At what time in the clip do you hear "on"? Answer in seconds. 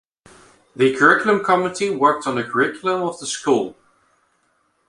2.25-2.33